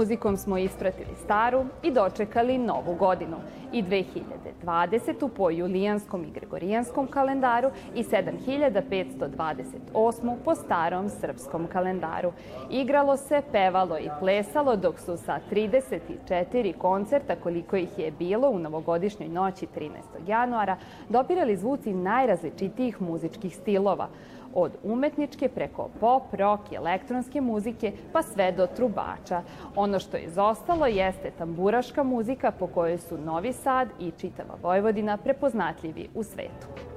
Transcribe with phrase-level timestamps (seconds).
[0.00, 3.36] Muzikom smo ispratili staru i dočekali novu godinu.
[3.72, 5.28] I 2020.
[5.36, 10.36] po julijanskom i gregorijanskom kalendaru i 7528.
[10.44, 12.32] po starom srpskom kalendaru.
[12.70, 18.58] Igralo se, pevalo i plesalo dok su sa 34 koncerta koliko ih je bilo u
[18.58, 19.90] novogodišnjoj noći 13.
[20.26, 20.76] januara
[21.08, 24.08] dopirali zvuci najrazličitijih muzičkih stilova–
[24.54, 29.42] od umetničke preko pop, rock elektronske muzike pa sve do trubača.
[29.76, 35.16] Ono što je izostalo jeste tamburaška muzika po kojoj su Novi Sad i čitava Vojvodina
[35.16, 36.89] prepoznatljivi u svetu.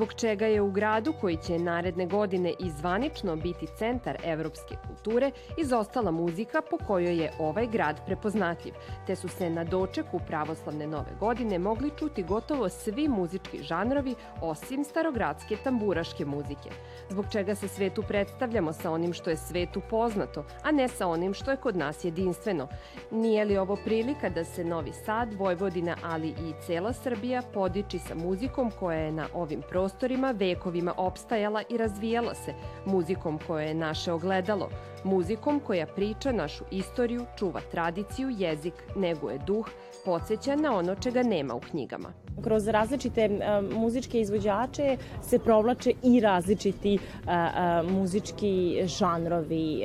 [0.00, 6.10] Zbog čega je u gradu koji će naredne godine izvanično biti centar evropske kulture izostala
[6.10, 8.74] muzika po kojoj je ovaj grad prepoznatljiv,
[9.06, 14.84] te su se na dočeku pravoslavne nove godine mogli čuti gotovo svi muzički žanrovi osim
[14.84, 16.70] starogradske tamburaške muzike,
[17.08, 21.34] zbog čega se svetu predstavljamo sa onim što je svetu poznato, a ne sa onim
[21.34, 22.68] što je kod nas jedinstveno.
[23.10, 28.14] Nije li ovo prilika da se Novi Sad, Vojvodina, ali i cela Srbija podiči sa
[28.14, 29.89] muzikom koja je na ovim prostorima
[30.32, 34.68] vekovima opstajala i razvijala se, muzikom koja je naše ogledalo,
[35.04, 39.66] muzikom koja priča našu istoriju, čuva tradiciju, jezik, neguje duh,
[40.04, 42.12] podsjeća na ono čega nema u knjigama.
[42.42, 49.82] Kroz različite uh, muzičke izvođače se provlače i različiti uh, uh, muzički žanrovi.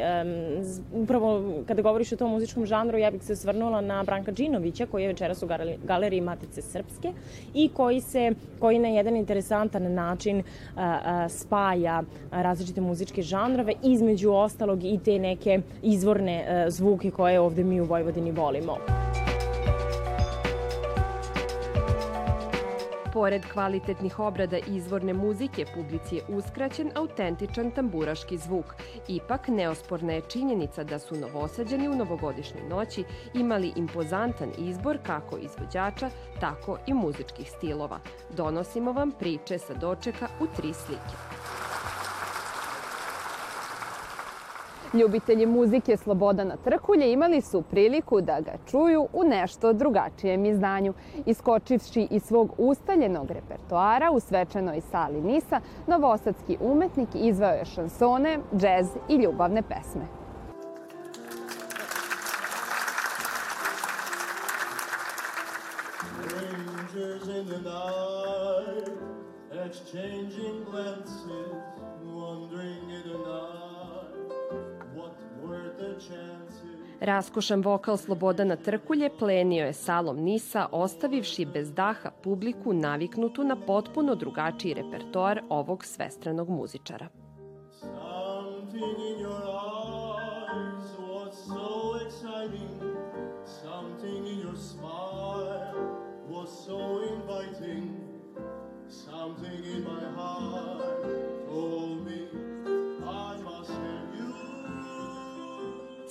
[0.94, 5.04] Upravo kada govoriš o tom muzičkom žanru, ja bih se svrnula na Branka Đinovića, koji
[5.04, 5.48] je večeras u
[5.84, 7.12] galeriji Matice Srpske
[7.54, 10.44] i koji se, koji na jedan interesantan način
[11.30, 17.86] spaja različite muzičke žanrove, između ostalog i te neke izvorne zvuke koje ovde mi u
[17.86, 18.78] Vojvodini volimo.
[23.14, 28.66] Pored kvalitetnih obrada izvorne muzike, publici je uskraćen autentičan tamburaški zvuk.
[29.08, 36.10] Ipak, neosporna je činjenica da su novosađani u novogodišnjoj noći imali impozantan izbor kako izvođača,
[36.40, 38.00] tako i muzičkih stilova.
[38.38, 41.35] Donosimo vam priče sa dočeka u tri slike.
[44.96, 50.94] Ljubitelji muzike Slobodana Trkulje imali su priliku da ga čuju u nešto drugačijem izdanju.
[51.26, 58.88] Iskočivši iz svog ustaljenog repertoara u svečanoj sali Nisa, novosadski umetnik izvao je šansone, džez
[59.10, 60.06] i ljubavne pesme.
[69.66, 71.26] exchanging glances,
[72.04, 73.75] wondering in the night.
[77.00, 84.16] Raskošan vokal Slobodana Trkulje plenio je salom Nisa, ostavivši bez daha publiku naviknutu na potpuno
[84.16, 87.08] drugačiji repertoar ovog svestranog muzičara.
[87.82, 92.96] Something in your eyes was so exciting
[93.46, 95.76] Something in your smile
[96.30, 96.80] was so
[97.14, 97.90] inviting
[98.88, 100.15] Something in my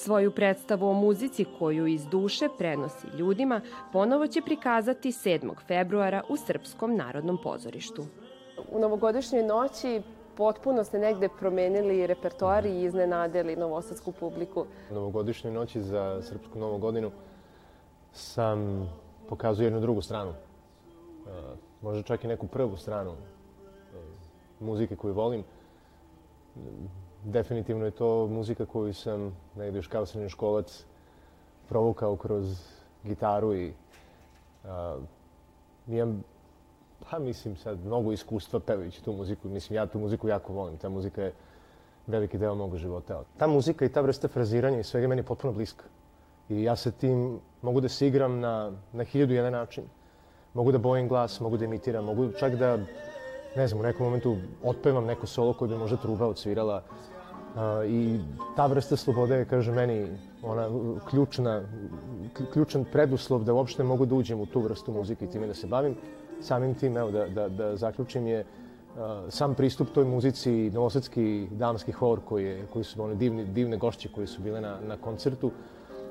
[0.05, 3.61] Svoju predstavu o muzici koju iz duše prenosi ljudima
[3.93, 5.55] ponovo će prikazati 7.
[5.67, 8.05] februara u Srpskom narodnom pozorištu.
[8.73, 10.03] U novogodišnjoj noći
[10.37, 14.67] potpuno ste negde promenili repertoar i iznenadili novosadsku publiku.
[14.91, 17.11] U novogodišnjoj noći za Srpsku novu godinu
[18.13, 18.89] sam
[19.29, 20.31] pokazao jednu drugu stranu.
[20.31, 20.35] E,
[21.83, 23.17] možda čak i neku prvu stranu e,
[24.61, 25.45] muzike koju volim
[27.25, 30.85] definitivno je to muzika koju sam negde još kao srednjoškolac
[31.69, 32.61] provukao kroz
[33.05, 33.73] gitaru i
[34.65, 34.71] uh,
[35.89, 36.25] imam,
[37.11, 39.49] pa mislim sad, mnogo iskustva pevajući tu muziku.
[39.49, 40.77] Mislim, ja tu muziku jako volim.
[40.77, 41.33] Ta muzika je
[42.07, 43.23] veliki deo mog života.
[43.39, 45.85] Ta muzika i ta vrsta fraziranja i svega meni potpuno bliska.
[46.49, 49.85] I ja sa tim mogu da se igram na, na hiljadu jedan način.
[50.55, 52.79] Mogu da bojim glas, mogu da imitiram, mogu čak da,
[53.57, 56.83] ne znam, u nekom momentu otpevam neko solo koje bi možda truba odsvirala
[57.89, 58.19] I
[58.57, 60.09] ta vrsta slobode je, kaže meni,
[60.43, 60.69] ona
[61.11, 61.63] ključna,
[62.53, 65.67] ključan preduslov da uopšte mogu da uđem u tu vrstu muzike i time da se
[65.67, 65.95] bavim.
[66.43, 68.45] Samim tim, evo, da, da, da zaključim je
[69.29, 74.09] sam pristup toj muzici, novosadski damski hor koji, je, koji su one divne, divne gošće
[74.09, 75.51] koje su bile na, na koncertu,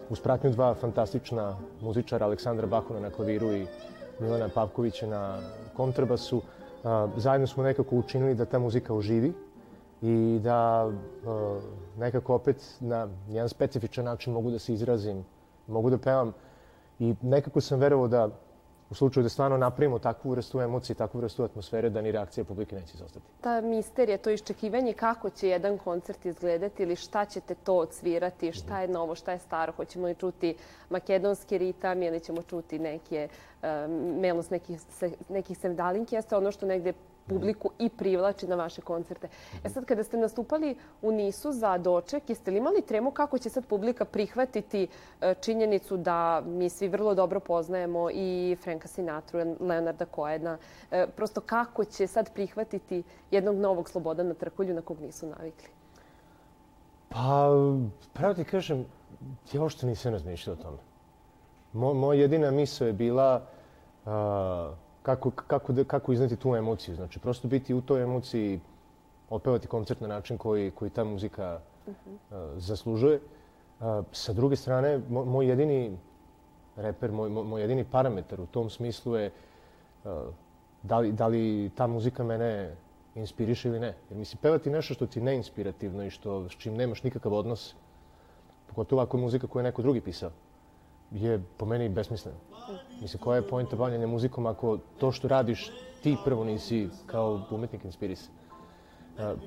[0.09, 3.65] uz pratnju dva fantastična muzičara, Aleksandra Bakuna na klaviru i
[4.19, 5.39] Milana Pavkovića na
[5.75, 6.41] kontrabasu.
[7.17, 9.33] Zajedno smo nekako učinili da ta muzika oživi,
[10.01, 10.89] i da
[11.97, 15.23] nekako opet na jedan specifičan način mogu da se izrazim,
[15.67, 16.33] mogu da pevam.
[16.99, 18.29] I nekako sam verovao da
[18.93, 22.75] u slučaju da stvarno napravimo takvu vrstu emocije, takvu vrstu atmosfere da ni reakcija publike
[22.75, 23.25] neće izostati.
[23.41, 28.81] Ta misterija, to iščekivanje kako će jedan koncert izgledati ili šta ćete to odsvirati, šta
[28.81, 30.55] je novo, šta je staro, hoćemo li čuti
[30.89, 33.67] makedonski ritam ili ćemo čuti neke uh,
[34.21, 34.79] melos nekih,
[35.29, 36.93] nekih sevdalinki, jeste ono što negde
[37.27, 39.27] publiku i privlači na vaše koncerte.
[39.63, 43.49] E sad, kada ste nastupali u Nisu za doček, jeste li imali tremu kako će
[43.49, 44.87] sad publika prihvatiti
[45.21, 50.57] e, činjenicu da mi svi vrlo dobro poznajemo i Franka Sinatru, Leonarda Koena,
[50.91, 55.69] e, prosto kako će sad prihvatiti jednog novog Slobodana Trkulju na kog nisu navikli?
[57.09, 57.49] Pa,
[58.13, 58.85] pravo ti kažem,
[59.53, 60.77] ja ošto nisam razmišljao o tome.
[61.73, 63.41] Mo, moja jedina misla je bila
[64.05, 64.11] uh,
[65.03, 66.95] kako, kako, kako izneti tu emociju.
[66.95, 68.59] Znači, prosto biti u toj emociji,
[69.29, 72.13] otpevati koncert na način koji, koji ta muzika uh -huh.
[72.13, 73.19] uh, zaslužuje.
[73.79, 75.97] Uh, sa druge strane, moj, moj jedini
[76.75, 79.31] reper, moj, moj jedini parametar u tom smislu je
[80.03, 80.11] uh,
[80.83, 82.75] da, li, da li ta muzika mene
[83.15, 83.95] inspiriše ili ne.
[84.09, 87.75] Jer mislim, pevati nešto što ti ne inspirativno i što, s čim nemaš nikakav odnos,
[88.67, 90.31] pogotovo ako je muzika koju je neko drugi pisao,
[91.13, 92.37] je po meni besmisleno.
[93.01, 95.71] Mislim, koja je pojenta bavljanja muzikom ako to što radiš
[96.03, 98.33] ti prvo nisi kao umetnik inspirisan?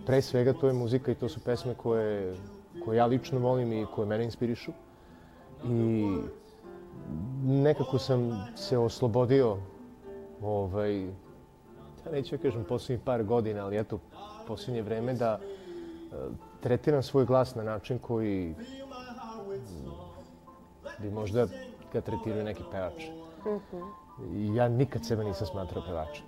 [0.07, 2.37] Pre svega to je muzika i to su pesme koje,
[2.85, 4.73] koje ja lično volim i koje mene inspirišu.
[5.65, 6.07] I
[7.45, 9.57] nekako sam se oslobodio
[10.43, 13.99] ovaj, ja neću da kažem poslednjih par godina, ali eto,
[14.47, 15.41] poslednje vreme da
[16.61, 18.55] tretiram svoj glas na način koji
[20.99, 21.47] bi možda
[21.93, 23.05] ga tretiraju neki pevač.
[23.47, 24.57] Uh -huh.
[24.57, 26.25] Ja nikad sebe nisam smatrao pevačem.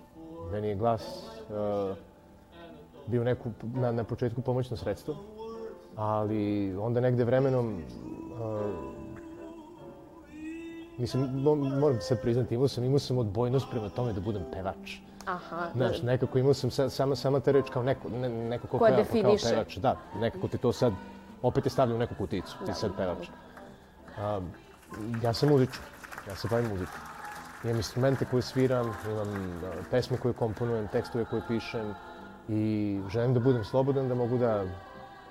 [0.53, 1.03] Meni je glas
[1.49, 1.97] uh,
[3.07, 5.17] bio neku, na, na početku pomoćno sredstvo,
[5.97, 7.83] ali onda negde vremenom
[8.33, 8.99] uh,
[10.99, 11.43] mislim,
[11.81, 14.97] moram sad priznati, imao sam, imao sam odbojnost prema tome da budem pevač.
[15.27, 15.69] Aha.
[15.75, 19.23] Znaš, nekako imao sam sa, sama, sama ta reč kao neko, ne, neko ko definiše.
[19.23, 19.77] kao pevač.
[19.77, 20.93] Da, nekako ti to sad,
[21.43, 23.27] opet te stavlja u neku kuticu, ti da, sad pevač.
[23.27, 23.48] Da.
[25.23, 25.83] Ja sam muzičar,
[26.29, 27.01] ja se bavim muzikom.
[27.65, 29.61] Imam instrumente koje sviram, imam
[29.91, 31.95] pesme koje komponujem, tekstove koje pišem
[32.49, 34.65] i želim da budem slobodan, da mogu da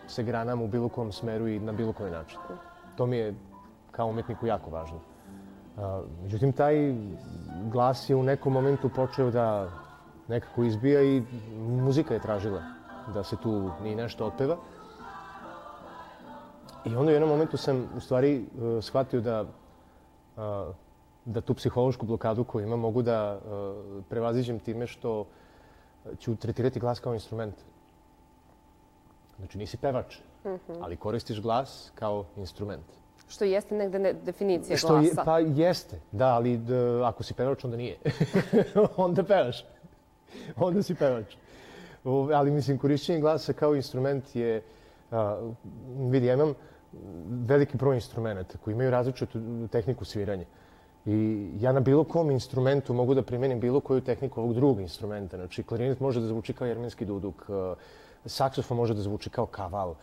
[0.07, 2.39] se granam u bilo kom smeru i na bilo koji način.
[2.95, 3.35] To mi je
[3.91, 4.99] kao umetniku jako važno.
[6.21, 6.95] Međutim, taj
[7.71, 9.69] glas je u nekom momentu počeo da
[10.27, 11.23] nekako izbija i
[11.57, 12.61] muzika je tražila
[13.13, 14.57] da se tu ni nešto otpeva.
[16.91, 20.75] I onda u jednom momentu sam u stvari uh, shvatio da, uh,
[21.25, 25.25] da tu psihološku blokadu koju imam mogu da uh, prevaziđem time što
[26.19, 27.55] ću tretirati glas kao instrument.
[29.37, 30.77] Znači nisi pevač, mm -hmm.
[30.81, 32.85] ali koristiš glas kao instrument.
[33.27, 35.21] Što jeste negde ne, definicija Što glasa.
[35.21, 36.73] Je, pa jeste, da, ali d,
[37.03, 37.97] ako si pevač, onda nije.
[38.97, 39.65] onda pevaš.
[40.55, 41.35] onda si pevač.
[42.03, 44.61] O, ali mislim, korišćenje glasa kao instrument je...
[45.11, 45.51] A,
[46.09, 46.53] vidi, ja imam
[47.47, 50.45] veliki broj instrumenta koji imaju različitu tehniku sviranja.
[51.05, 55.37] I ja na bilo kom instrumentu mogu da primenim bilo koju tehniku ovog drugog instrumenta.
[55.37, 57.75] Znači, klarinet može da zvuči kao jermenski duduk, e,
[58.25, 59.95] saksofon može da zvuči kao kaval.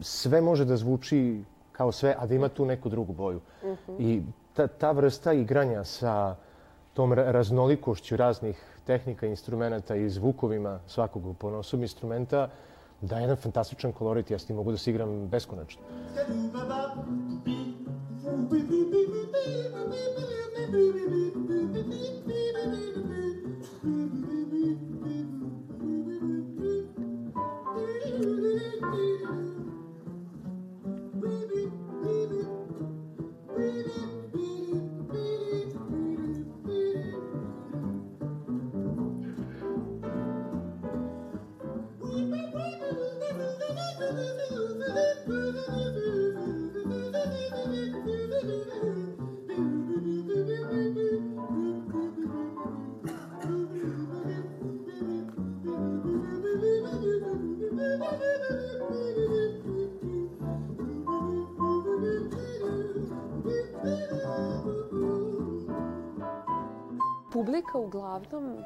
[0.00, 1.40] Sve može da zvuči
[1.72, 3.40] kao sve, a da ima tu neku drugu boju.
[3.62, 3.92] Uh mhm.
[3.92, 3.96] -huh.
[3.98, 4.22] I
[4.52, 6.36] ta, ta vrsta igranja sa
[6.94, 12.48] tom raznolikošću raznih tehnika, instrumenta i zvukovima svakog ponosom instrumenta
[13.02, 15.82] da jedan fantastičan kolorit, ja s tim mogu da se igram beskonačno.
[18.52, 19.12] publika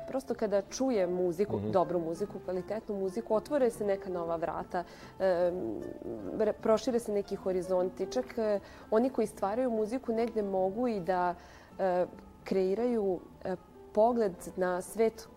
[0.09, 1.71] prosto kada čuje muziku, mm -hmm.
[1.71, 4.85] dobru muziku, kvalitetnu muziku, otvore se neka nova vrata,
[5.21, 8.07] e, prošire se neki horizonti.
[8.07, 8.61] Čak e,
[8.91, 11.35] oni koji stvaraju muziku negde mogu i da
[11.79, 12.07] e,
[12.45, 13.57] kreiraju e,
[13.93, 15.29] pogled na svet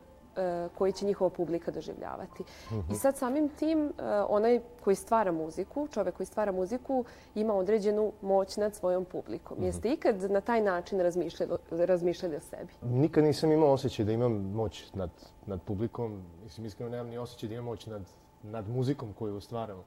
[0.78, 2.44] koji će njihova publika doživljavati.
[2.44, 2.92] Mm -hmm.
[2.92, 3.92] I sad samim tim, e,
[4.30, 7.06] onaj koji stvara muziku, čovek koji stvara muziku,
[7.36, 9.58] ima određenu moć nad svojom publikom.
[9.58, 9.66] Mm -hmm.
[9.66, 12.74] Jeste ikad na taj način razmišljali, razmišljali o sebi?
[12.82, 15.10] Nikad nisam imao osjećaj da imam moć nad,
[15.46, 16.24] nad publikom.
[16.44, 18.02] Mislim, iskreno nemam ni osjećaj da imam moć nad,
[18.44, 19.84] nad muzikom koju stvaramo.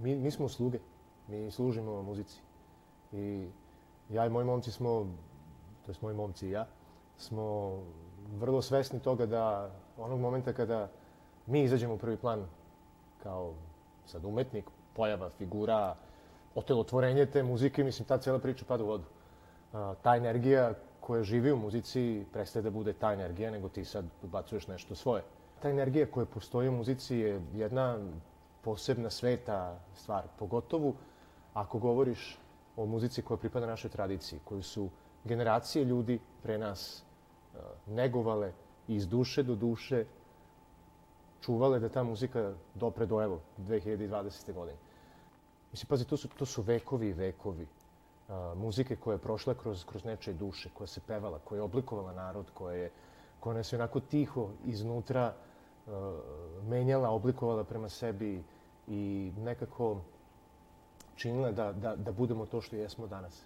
[0.00, 0.78] Mi, mi smo sluge.
[1.28, 2.40] Mi služimo muzici.
[3.12, 3.48] I
[4.10, 5.06] ja i moji momci smo,
[5.86, 6.66] to je moji momci i ja,
[7.16, 7.78] smo
[8.38, 10.88] vrlo svesni toga da onog momenta kada
[11.46, 12.46] mi izađemo u prvi plan
[13.22, 13.54] kao
[14.06, 15.94] sad umetnik, pojava, figura,
[16.54, 19.04] otelotvorenje te muzike, mislim, ta cela priča pada u vodu.
[19.72, 24.04] A, ta energija koja živi u muzici prestaje da bude ta energija, nego ti sad
[24.22, 25.22] ubacuješ nešto svoje.
[25.62, 27.98] Ta energija koja postoji u muzici je jedna
[28.62, 30.94] posebna sveta stvar, pogotovo
[31.54, 32.38] ako govoriš
[32.76, 34.88] o muzici koja pripada našoj tradiciji, koju su
[35.24, 37.04] generacije ljudi pre nas
[37.86, 38.52] negovale
[38.88, 40.04] iz duše do duše,
[41.40, 44.52] čuvale da ta muzika dopre do evo 2020.
[44.54, 44.78] godine.
[45.72, 47.66] Mislim, pazi, to su, to su vekovi i vekovi
[48.28, 52.12] uh, muzike koja je prošla kroz, kroz nečije duše, koja se pevala, koja je oblikovala
[52.12, 52.90] narod, koja je,
[53.40, 55.34] koja nas je onako tiho iznutra
[55.86, 55.92] uh,
[56.68, 58.42] menjala, oblikovala prema sebi
[58.88, 60.00] i nekako
[61.16, 63.42] činile da, da, da budemo to što jesmo danas.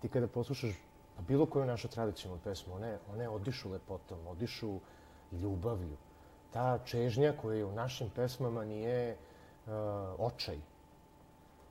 [0.00, 0.74] Ti kada poslušaš
[1.16, 4.78] pa bilo koju našu tradicionalnu pesmu, one, one odišu lepotom, odišu
[5.32, 5.96] ljubavlju.
[6.52, 9.16] Ta čežnja koja je u našim pesmama nije
[9.66, 9.72] uh,
[10.18, 10.58] očaj.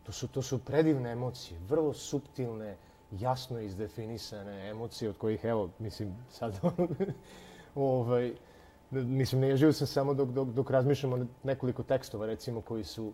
[0.04, 2.78] To su, to su predivne emocije, vrlo suptilne,
[3.12, 6.60] jasno izdefinisane emocije od kojih, evo, mislim, sad,
[7.76, 8.34] ovaj,
[8.92, 13.14] mislim, ne ježio sam samo dok, dok, dok razmišljamo nekoliko tekstova, recimo, koji su,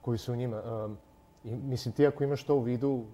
[0.00, 0.62] koji su u njima.
[0.62, 0.98] Um,
[1.44, 3.04] I, mislim, ti ako imaš to u vidu, uh,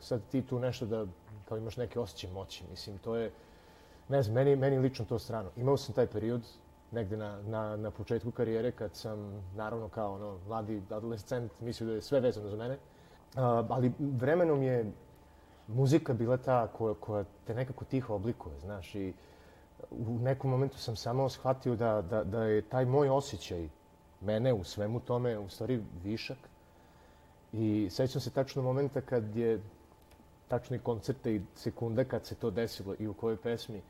[0.00, 1.06] sad ti tu nešto da,
[1.50, 3.30] kao imaš neke osjećaj moći, mislim, to je,
[4.08, 5.50] ne znam, meni, meni lično to strano.
[5.56, 6.42] Imao sam taj period
[6.92, 11.94] negde na, na, na početku karijere kad sam, naravno, kao ono, mladi adolescent, mislio da
[11.94, 12.74] je sve vezano za mene.
[12.74, 13.40] Uh,
[13.70, 14.92] ali vremenom je
[15.66, 19.12] muzika bila ta koja, koja te nekako tiho oblikuje, znaš, i
[19.90, 23.68] u nekom momentu sam samo shvatio da, da, da je taj moj osjećaj
[24.20, 26.38] mene u svemu tome u stvari višak
[27.52, 29.60] I sećam se tačno momenta kad je
[30.50, 33.82] tačno i koncerte i sekunde kad se to desilo i u kojoj pesmi,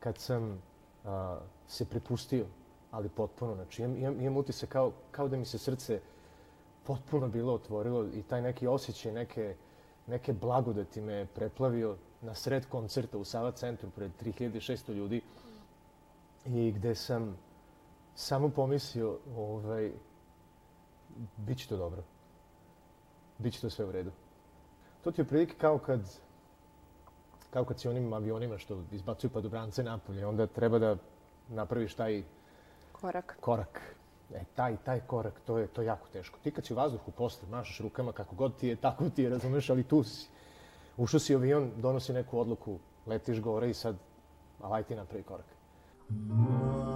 [0.00, 0.62] kad sam
[1.04, 2.46] a, se prepustio,
[2.90, 3.54] ali potpuno.
[3.54, 6.00] Znači, imam, imam, imam utisak kao, kao da mi se srce
[6.84, 9.56] potpuno bilo otvorilo i taj neki osjećaj, neke,
[10.06, 15.22] neke blagodati me preplavio na sred koncerta u Sava centru pred 3600 ljudi
[16.46, 17.36] i gde sam
[18.14, 19.92] samo pomislio, ovaj,
[21.36, 22.02] bit će to dobro
[23.42, 24.10] bit će to sve u redu.
[25.04, 26.00] To ti je prilike kao kad
[27.50, 30.96] kao kad si onim avionima što izbacuju padobrance napolje, onda treba da
[31.48, 32.22] napraviš taj
[32.92, 33.36] korak.
[33.40, 33.96] korak.
[34.34, 36.38] E, taj, taj korak, to je, to je jako teško.
[36.42, 39.30] Ti kad si u vazduhu posle, mašaš rukama kako god ti je, tako ti je,
[39.30, 40.28] razumeš, ali tu si.
[40.96, 43.96] Ušao si avion, donosi neku odluku, letiš gore i sad,
[44.60, 45.46] alaj ti napravi korak.
[46.10, 46.91] My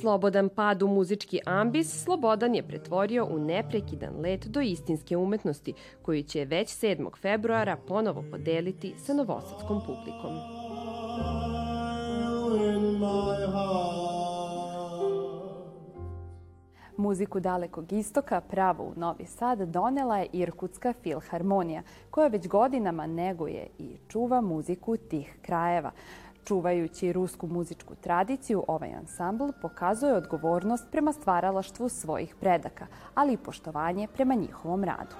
[0.00, 6.22] Slobodan pad u muzički ambis Slobodan je pretvorio u neprekidan let do istinske umetnosti, koju
[6.22, 7.16] će već 7.
[7.20, 10.38] februara ponovo podeliti sa novosadskom publikom.
[16.96, 23.66] Muziku dalekog istoka pravo u Novi Sad donela je Irkutska filharmonija, koja već godinama neguje
[23.78, 25.90] i čuva muziku tih krajeva.
[26.48, 34.08] Čuvajući rusku muzičku tradiciju, ovaj ansambl pokazuje odgovornost prema stvaralaštvu svojih predaka, ali i poštovanje
[34.14, 35.16] prema njihovom radu.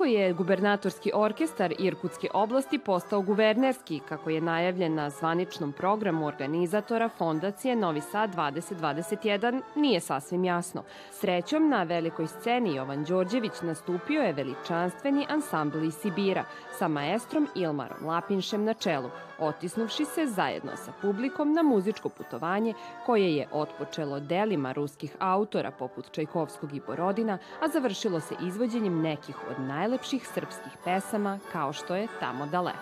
[0.00, 7.08] Kako je gubernatorski orkestar Irkutske oblasti postao guvernerski, kako je najavljen na zvaničnom programu organizatora
[7.08, 10.82] Fondacije Novi Sad 2021, nije sasvim jasno.
[11.10, 16.44] Srećom, na velikoj sceni Jovan Đorđević nastupio je veličanstveni ansambl iz Sibira
[16.78, 22.74] sa maestrom Ilmarom Lapinšem na čelu, otisnuvši se zajedno sa publikom na muzičko putovanje
[23.06, 29.36] koje je otpočelo delima ruskih autora poput Čajkovskog i Borodina, a završilo se izvođenjem nekih
[29.50, 29.89] od najlepših
[30.34, 32.78] srpskih pesama kao što je Tamo daleko.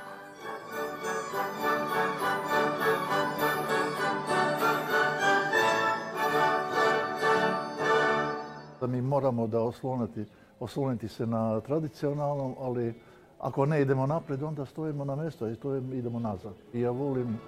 [8.80, 10.24] Da mi moramo da osloniti,
[10.60, 12.94] osloniti se na tradicionalnom, ali
[13.40, 16.54] ako ne idemo napred, onda stojimo na mjesto i stojimo, idemo nazad.
[16.72, 17.38] I ja volim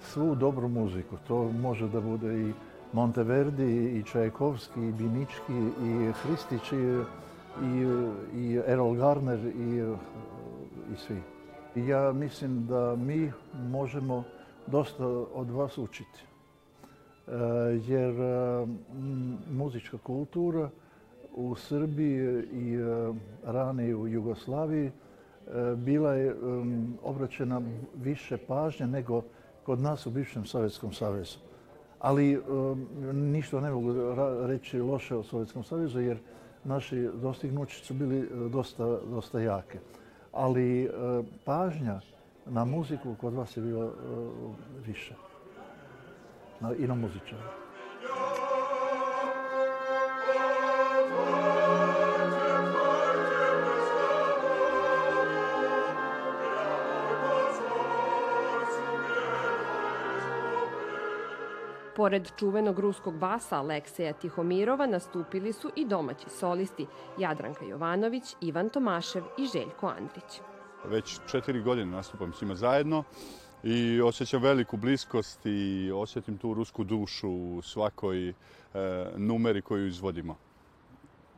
[0.00, 1.16] svu dobru muziku.
[1.28, 2.52] To može da bude i
[2.92, 7.02] Monteverdi, i Čajkovski, i Binički, i Hristić, i,
[7.62, 9.94] i, i Errol Garner, i,
[10.92, 11.22] i svi.
[11.74, 13.32] Ja mislim da mi
[13.70, 14.24] možemo
[14.66, 16.20] dosta od vas učiti.
[17.26, 17.32] E,
[17.86, 18.66] jer e,
[19.50, 20.70] muzička kultura
[21.34, 23.12] u Srbiji i e,
[23.44, 24.90] ranije u Jugoslaviji
[25.76, 26.34] bila je
[27.02, 27.62] obraćena
[27.94, 29.22] više pažnje nego
[29.62, 31.38] kod nas u bivšem Sovjetskom savezu.
[31.98, 32.42] Ali
[33.12, 33.94] ništa ne mogu
[34.46, 36.18] reći loše o Sovjetskom savezu jer
[36.68, 39.78] naši dostignući su bili dosta, dosta jake.
[40.32, 40.90] Ali
[41.44, 42.00] pažnja
[42.46, 43.92] na muziku kod vas je bila
[44.86, 45.14] više
[46.78, 47.67] i na muzičara.
[61.98, 66.86] Pored čuvenog ruskog basa Alekseja Tihomirova nastupili su i domaći solisti
[67.18, 70.40] Jadranka Jovanović, Ivan Tomašev i Željko Andrić.
[70.84, 73.04] Već četiri godine nastupam s njima zajedno
[73.62, 78.34] i osjećam veliku bliskost i osjetim tu rusku dušu u svakoj e,
[79.16, 80.36] numeri koju izvodimo.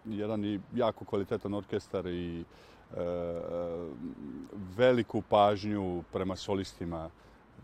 [0.05, 2.45] Jedan i jako kvalitetan orkestar i e,
[4.77, 7.11] veliku pažnju prema solistima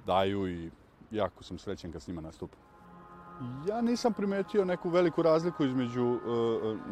[0.07, 0.71] daju i
[1.11, 2.67] jako sam srećen kad s njima nastupam.
[3.69, 6.19] Ja nisam primetio neku veliku razliku između, e,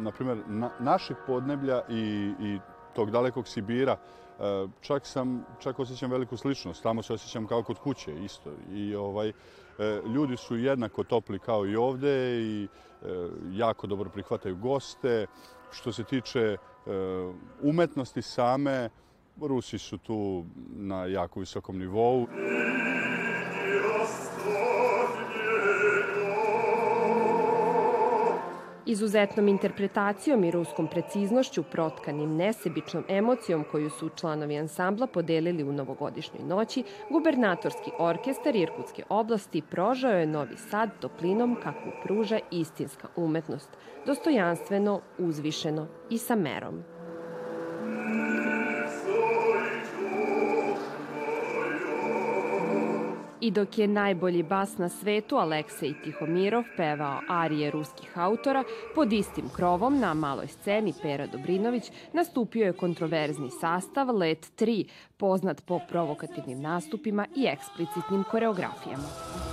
[0.01, 2.59] na primjer, na, našeg podneblja i, i
[2.95, 3.97] tog dalekog Sibira.
[4.39, 6.83] E, čak sam, čak osjećam veliku sličnost.
[6.83, 8.51] Tamo se osjećam kao kod kuće isto.
[8.73, 9.33] I ovaj, e,
[10.15, 12.67] ljudi su jednako topli kao i ovde i e,
[13.51, 15.25] jako dobro prihvataju goste.
[15.71, 16.57] Što se tiče
[17.61, 18.89] umetnosti same,
[19.41, 22.27] Rusi su tu na jako visokom nivou.
[28.87, 36.43] Izuzetnom interpretacijom i ruskom preciznošću, protkanim nesebičnom emocijom koju su članovi ansambla podelili u novogodišnjoj
[36.43, 43.69] noći, gubernatorski orkestar Irkutske oblasti prožao je Novi Sad toplinom kakvu pruža istinska umetnost,
[44.05, 46.94] dostojanstveno, uzvišeno i sa merom.
[53.45, 58.63] I dok je najbolji bas na svetu Aleksej Tihomirov pevao arije ruskih autora,
[58.95, 64.85] pod istim krovom na maloj sceni Pera Dobrinović nastupio je kontroverzni sastav Let 3,
[65.17, 69.44] poznat po provokativnim nastupima i eksplicitnim koreografijama.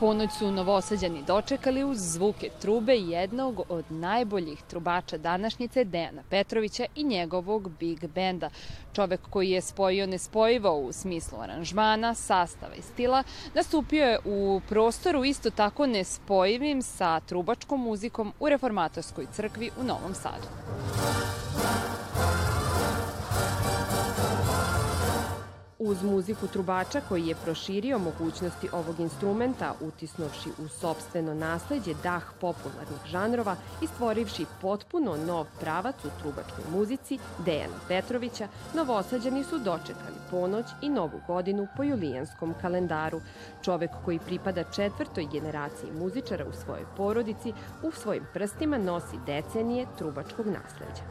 [0.00, 7.04] Ponoć su novosađani dočekali uz zvuke trube jednog od najboljih trubača današnjice Dejana Petrovića i
[7.04, 8.50] njegovog big benda.
[8.92, 13.22] Čovek koji je spojio nespojivo u smislu aranžmana, sastava i stila,
[13.54, 20.14] nastupio je u prostoru isto tako nespojivim sa trubačkom muzikom u reformatorskoj crkvi u Novom
[20.14, 20.46] Sadu.
[25.82, 33.06] Uz muziku trubača koji je proširio mogućnosti ovog instrumenta, utisnovši u sobstveno nasledđe dah popularnih
[33.06, 40.66] žanrova i stvorivši potpuno nov pravac u trubačkoj muzici Dejana Petrovića, novosađani su dočekali ponoć
[40.82, 43.20] i novu godinu po julijanskom kalendaru.
[43.62, 50.46] Čovek koji pripada četvrtoj generaciji muzičara u svojoj porodici, u svojim prstima nosi decenije trubačkog
[50.46, 51.02] nasledđa.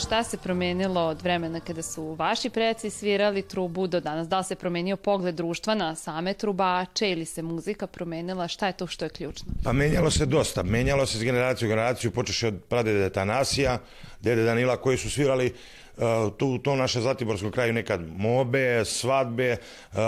[0.00, 4.28] Šta se promenilo od vremena kada su vaši preci svirali trubu do danas?
[4.28, 8.48] Da li se promenio pogled društva na same trubače ili se muzika promenila?
[8.48, 9.52] Šta je to što je ključno?
[9.64, 10.62] Pa menjalo se dosta.
[10.62, 13.78] Menjalo se iz generacije u generaciju, počeše od pradede Tanasija,
[14.20, 15.52] dede Danila koji su svirali
[15.96, 16.02] uh,
[16.36, 19.56] tu u tom našem Zlatiborskom kraju nekad mobe, svadbe,
[19.92, 19.98] uh,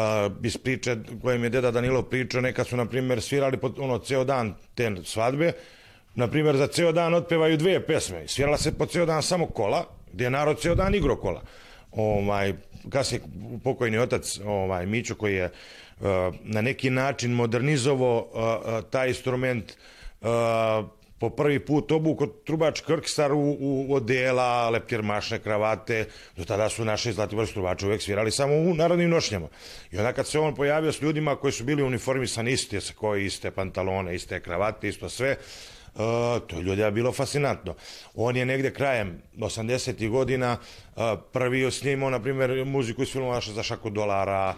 [0.45, 4.25] iz priče kojim je deda Danilo pričao, nekad su, na primjer, svirali pod, ono, ceo
[4.25, 5.53] dan te svadbe,
[6.15, 8.29] na primjer, za ceo dan otpevaju dve pesme.
[8.29, 11.43] Svirala se po ceo dan samo kola, gdje je narod ceo dan igro kola.
[11.93, 12.55] Ovaj,
[12.91, 13.23] kasnije
[13.65, 16.07] pokojni otac ovaj, Mićo koji je uh,
[16.43, 19.73] na neki način modernizovao uh, uh, taj instrument
[20.21, 20.29] uh,
[21.23, 26.85] po prvi put obuko trubač Krkstar u, u odela, leptir mašne kravate, do tada su
[26.85, 29.49] naši zlatiborski trubači uvek svirali samo u narodnim nošnjama.
[29.93, 33.27] I onda kad se on pojavio s ljudima koji su bili uniformisani iste, sa koje
[33.27, 35.37] iste pantalone, iste kravate, isto sve,
[36.47, 37.75] to je ljudima bilo fascinantno.
[38.15, 40.09] On je negde krajem 80.
[40.09, 40.57] godina
[41.33, 44.55] prvi snimao, na primjer, muziku iz filmova za šaku dolara,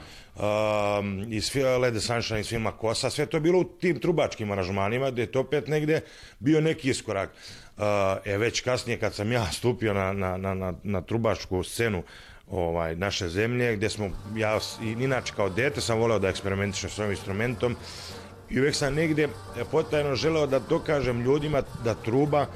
[1.28, 5.22] iz Lede Sunshine, iz filma Kosa, sve to je bilo u tim trubačkim aranžmanima, gde
[5.22, 6.00] je to opet negde
[6.38, 7.30] bio neki iskorak.
[7.76, 7.84] Uh,
[8.24, 12.02] e, već kasnije kad sam ja stupio na, na, na, na, na trubačku scenu,
[12.50, 17.10] ovaj, naše zemlje, gde smo, ja inače kao dete sam voleo da eksperimentišem s ovim
[17.10, 17.76] instrumentom
[18.50, 19.28] i uvek sam negde
[19.70, 22.46] potajno želeo da dokažem ljudima da truba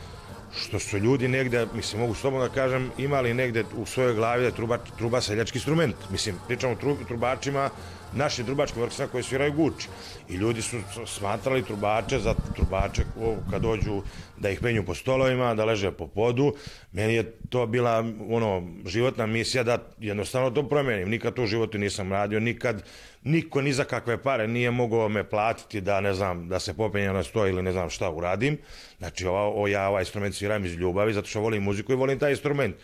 [0.56, 4.50] što su ljudi negde, mislim, mogu slobodno da kažem, imali negde u svojoj glavi da
[4.50, 5.96] truba, truba seljački instrument.
[6.10, 7.70] Mislim, pričamo o trubačima
[8.12, 9.88] našim trubačkim orkestrama koji sviraju guči.
[10.28, 13.02] I ljudi su smatrali trubače za trubače
[13.50, 14.02] kad dođu
[14.36, 16.54] da ih menju po stolovima, da leže po podu.
[16.92, 21.08] Meni je to bila ono životna misija da jednostavno to promenim.
[21.08, 22.82] Nikad to u životu nisam radio, nikad
[23.22, 27.14] niko ni za kakve pare nije mogao me platiti da ne znam da se popenjem
[27.14, 28.58] na sto ili ne znam šta uradim.
[28.98, 32.18] Znači ova, o, ja ovaj instrument sviram iz ljubavi zato što volim muziku i volim
[32.18, 32.76] taj instrument.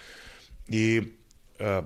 [0.69, 1.03] I
[1.59, 1.83] e,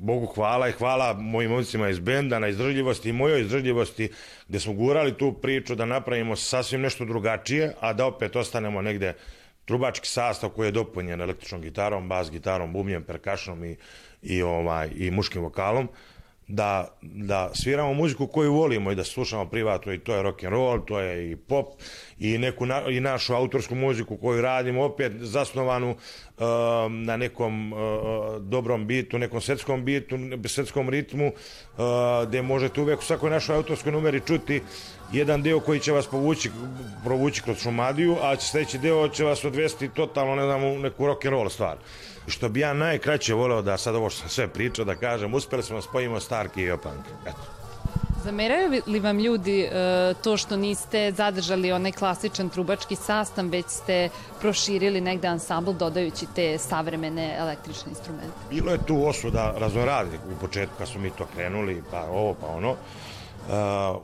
[0.00, 4.10] Bogu hvala i hvala mojim momcima iz benda na izdržljivosti i mojoj izdržljivosti
[4.48, 9.14] gde smo gurali tu priču da napravimo sasvim nešto drugačije, a da opet ostanemo negde
[9.64, 13.76] trubački sastav koji je dopunjen električnom gitarom, bas gitarom, bubnjem, perkašnom i,
[14.22, 15.88] i, ovaj, i muškim vokalom
[16.48, 20.52] da, da sviramo muziku koju volimo i da slušamo privatno i to je rock and
[20.52, 21.66] roll, to je i pop
[22.18, 26.44] i neku na, i našu autorsku muziku koju radimo opet zasnovanu uh,
[26.90, 27.78] na nekom uh,
[28.40, 31.84] dobrom bitu, nekom svetskom bitu, svetskom ritmu uh,
[32.28, 34.62] gde možete uvek u svakoj našoj autorskoj numeri čuti
[35.12, 36.50] jedan deo koji će vas povući,
[37.04, 41.24] provući kroz šumadiju, a sledeći deo će vas odvesti totalno, ne znam, u neku rock
[41.24, 41.76] and roll stvar
[42.28, 45.62] što bi ja najkraće voleo da sad ovo što sam sve pričao da kažem, uspeli
[45.62, 47.04] smo da spojimo Stark i Opunk.
[47.26, 47.58] Eto.
[48.24, 49.70] Zameraju li vam ljudi e,
[50.24, 54.08] to što niste zadržali onaj klasičan trubački sastav, već ste
[54.40, 58.34] proširili negde ansambl dodajući te savremene električne instrumente?
[58.50, 62.46] Bilo je tu osuda raznoradnih u početku kad smo mi to krenuli, pa ovo pa
[62.46, 62.70] ono.
[62.70, 63.54] Uh,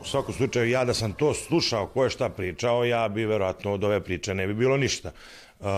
[0.00, 3.72] u svakom slučaju ja da sam to slušao ko je šta pričao, ja bi verovatno
[3.72, 5.10] od ove priče ne bi bilo ništa.
[5.64, 5.70] Uh,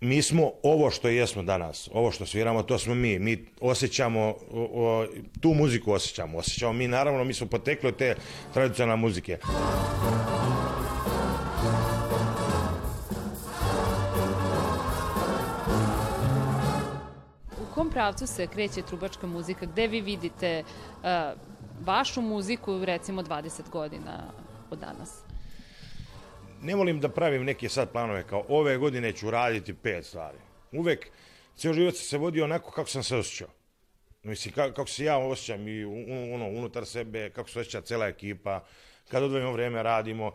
[0.00, 3.18] mi smo ovo što jesmo danas, ovo što sviramo, to smo mi.
[3.18, 5.06] Mi osjećamo, o, o,
[5.40, 6.38] tu muziku osjećamo.
[6.38, 8.16] Osjećamo mi, naravno, mi smo potekli od te
[8.54, 9.38] tradicionalne muzike.
[17.62, 19.66] U kom pravcu se kreće trubačka muzika?
[19.66, 21.06] Gde vi vidite uh,
[21.86, 24.32] vašu muziku, recimo, 20 godina
[24.70, 25.25] od danas?
[26.62, 30.38] Ne volim da pravim neke sad planove kao ove godine ću raditi pet stvari.
[30.72, 31.08] Uvek,
[31.56, 33.48] ceo život se vodio onako kako sam se osjećao.
[34.22, 35.84] Mislim, kako, kako se ja osjećam i
[36.34, 38.64] ono, unutar sebe, kako se osjeća cela ekipa,
[39.08, 40.32] kad odvojimo vreme radimo.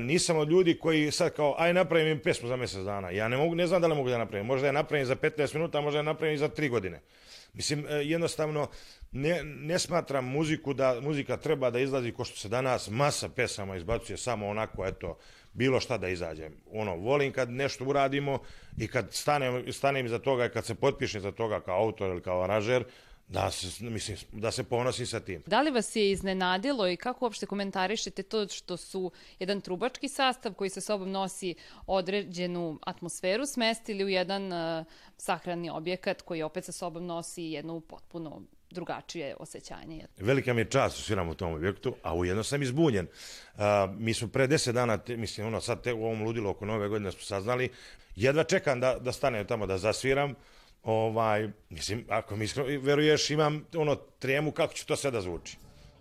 [0.00, 3.10] Nisam od ljudi koji sad kao, aj napravim im pesmu za mesec dana.
[3.10, 4.46] Ja ne mogu, ne znam da li mogu da napravim.
[4.46, 7.00] Možda je napravim za 15 minuta, možda je napravim za 3 godine.
[7.54, 8.68] Mislim, e, jednostavno,
[9.12, 13.76] ne, ne smatram muziku da muzika treba da izlazi ko što se danas masa pesama
[13.76, 15.18] izbacuje samo onako, eto,
[15.52, 16.50] bilo šta da izađe.
[16.72, 18.38] Ono, volim kad nešto uradimo
[18.78, 22.22] i kad stanem, stanem iza toga i kad se potpišem za toga kao autor ili
[22.22, 22.84] kao aranžer,
[23.30, 25.42] da se, mislim, da se ponosim sa tim.
[25.46, 30.54] Da li vas je iznenadilo i kako uopšte komentarišete to što su jedan trubački sastav
[30.54, 31.54] koji sa sobom nosi
[31.86, 38.42] određenu atmosferu smestili u jedan uh, sahrani objekat koji opet sa sobom nosi jednu potpuno
[38.70, 40.06] drugačije osjećanje.
[40.18, 43.06] Velika mi je čast da sviram u tom objektu, a ujedno sam izbunjen.
[43.54, 43.60] Uh,
[43.98, 46.88] mi smo pre deset dana, te, mislim, ono, sad te, u ovom ludilu oko nove
[46.88, 47.70] godine smo saznali,
[48.16, 50.34] jedva čekam da, da stanem tamo da zasviram,
[50.82, 52.46] ovaj, mislim, ako mi
[52.82, 55.56] veruješ, imam ono tremu kako će to sve da zvuči.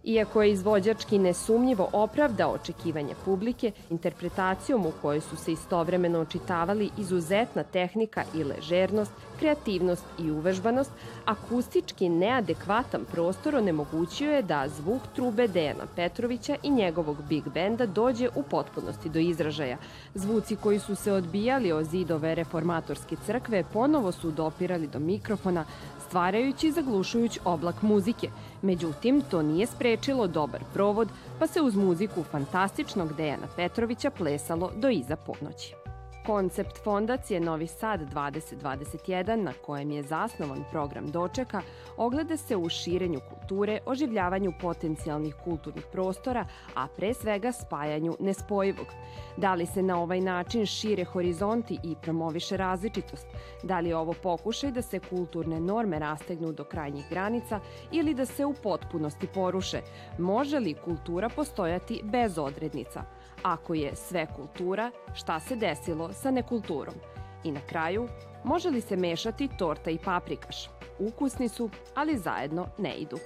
[0.09, 7.63] Iako je izvođački nesumnjivo opravdao očekivanje publike, interpretacijom u kojoj su se istovremeno očitavali izuzetna
[7.63, 10.91] tehnika i ležernost, kreativnost i uvežbanost,
[11.25, 18.29] akustički neadekvatan prostor onemogućio je da zvuk trube Dejana Petrovića i njegovog big benda dođe
[18.35, 19.77] u potpunosti do izražaja.
[20.15, 25.65] Zvuci koji su se odbijali o zidove reformatorske crkve ponovo su dopirali do mikrofona,
[26.09, 28.29] stvarajući zaglušujuć oblak muzike.
[28.61, 34.89] Međutim, to nije sprečilo dobar provod, pa se uz muziku fantastičnog Dejana Petrovića plesalo do
[34.89, 35.78] iza ponoći.
[36.25, 41.61] Koncept fondacije Novi Sad 2021, na kojem je zasnovan program dočeka,
[41.97, 48.87] ogleda se u širenju kulture oživljavanju potencijalnih kulturnih prostora, a pre svega spajanju nespojivog.
[49.37, 53.27] Da li se na ovaj način šire horizonti i promoviše različitost?
[53.63, 57.59] Da li je ovo pokušaj da se kulturne norme rastegnu do krajnjih granica
[57.91, 59.81] ili da se u potpunosti poruše?
[60.17, 63.03] Može li kultura postojati bez odrednica?
[63.43, 66.95] Ako je sve kultura, šta se desilo sa nekulturom?
[67.43, 68.07] I na kraju,
[68.43, 70.69] može li se mešati torta i paprikaš?
[70.99, 73.17] Ukusni su, ali zajedno ne idu.